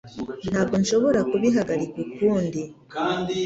Ntabwo 0.51 0.75
nshobora 0.81 1.19
kubihagarika 1.31 1.97
ukundi. 2.05 2.61